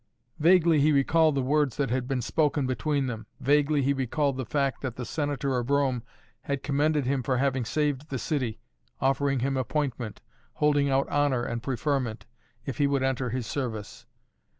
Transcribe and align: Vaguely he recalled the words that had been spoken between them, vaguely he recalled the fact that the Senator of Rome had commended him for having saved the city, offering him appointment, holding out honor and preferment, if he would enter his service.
Vaguely 0.39 0.81
he 0.81 0.91
recalled 0.91 1.35
the 1.35 1.43
words 1.43 1.77
that 1.77 1.91
had 1.91 2.07
been 2.07 2.23
spoken 2.23 2.65
between 2.65 3.05
them, 3.05 3.27
vaguely 3.39 3.83
he 3.83 3.93
recalled 3.93 4.35
the 4.35 4.47
fact 4.47 4.81
that 4.81 4.95
the 4.95 5.05
Senator 5.05 5.59
of 5.59 5.69
Rome 5.69 6.01
had 6.45 6.63
commended 6.63 7.05
him 7.05 7.21
for 7.21 7.37
having 7.37 7.65
saved 7.65 8.09
the 8.09 8.17
city, 8.17 8.59
offering 8.99 9.41
him 9.41 9.55
appointment, 9.55 10.19
holding 10.53 10.89
out 10.89 11.07
honor 11.09 11.43
and 11.43 11.61
preferment, 11.61 12.25
if 12.65 12.79
he 12.79 12.87
would 12.87 13.03
enter 13.03 13.29
his 13.29 13.45
service. 13.45 14.07